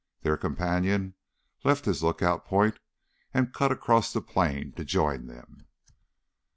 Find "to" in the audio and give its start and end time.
4.71-4.83